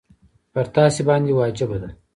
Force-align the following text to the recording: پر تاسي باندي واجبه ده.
پر 0.53 0.65
تاسي 0.75 1.01
باندي 1.07 1.33
واجبه 1.35 1.77
ده. 1.81 1.89